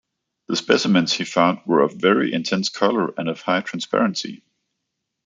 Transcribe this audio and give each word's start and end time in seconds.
The 0.47 0.55
specimens 0.55 1.13
he 1.13 1.25
found 1.25 1.59
were 1.67 1.81
of 1.83 1.93
very 1.93 2.33
intense 2.33 2.69
color 2.69 3.13
and 3.19 3.29
of 3.29 3.41
high 3.41 3.61
transparency. 3.61 4.43